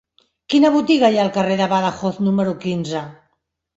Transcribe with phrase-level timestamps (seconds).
[0.53, 3.05] Quina botiga hi ha al carrer de Badajoz número quinze?